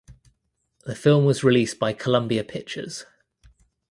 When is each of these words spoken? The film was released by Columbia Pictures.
The 0.85 0.95
film 0.95 1.25
was 1.25 1.43
released 1.43 1.77
by 1.77 1.93
Columbia 1.93 2.43
Pictures. 2.43 3.05